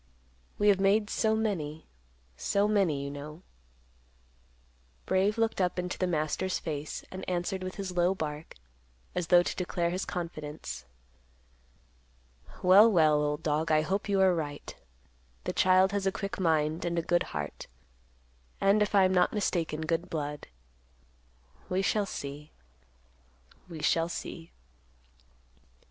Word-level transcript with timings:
We 0.57 0.69
have 0.69 0.79
made 0.79 1.11
so 1.11 1.35
many, 1.35 1.85
so 2.35 2.67
many, 2.67 3.03
you 3.05 3.11
know." 3.11 3.43
Brave 5.05 5.37
looked 5.37 5.61
up 5.61 5.77
into 5.77 5.99
the 5.99 6.07
master's 6.07 6.57
face, 6.57 7.03
and 7.11 7.23
answered 7.29 7.61
with 7.61 7.75
his 7.75 7.95
low 7.95 8.15
bark, 8.15 8.55
as 9.13 9.27
though 9.27 9.43
to 9.43 9.55
declare 9.55 9.91
his 9.91 10.05
confidence. 10.05 10.85
"Well, 12.63 12.91
well, 12.91 13.21
old 13.21 13.43
dog, 13.43 13.71
I 13.71 13.81
hope 13.83 14.09
you 14.09 14.19
are 14.21 14.33
right. 14.33 14.75
The 15.43 15.53
child 15.53 15.91
has 15.91 16.07
a 16.07 16.11
quick 16.11 16.39
mind, 16.39 16.83
and 16.83 16.97
a 16.97 17.03
good 17.03 17.21
heart; 17.37 17.67
and, 18.59 18.81
if 18.81 18.95
I 18.95 19.03
am 19.03 19.13
not 19.13 19.33
mistaken, 19.33 19.81
good 19.81 20.09
blood. 20.09 20.47
We 21.69 21.83
shall 21.83 22.07
see. 22.07 22.49
We 23.69 23.83
shall 23.83 24.09
see." 24.09 24.51